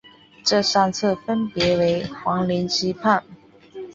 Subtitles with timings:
[0.43, 3.23] 这三次分别为王凌之叛。